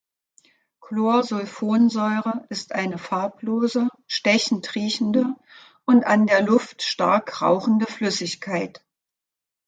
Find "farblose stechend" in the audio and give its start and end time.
2.97-4.73